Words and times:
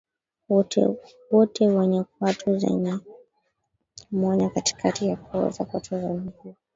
wote 1.31 1.67
wenye 1.67 2.03
kwato 2.03 2.57
zenye 2.57 2.99
mwanya 4.11 4.49
katikati 4.49 5.07
na 5.09 5.15
kuoza 5.15 5.65
kwato 5.65 6.01
za 6.01 6.13
miguu 6.13 6.55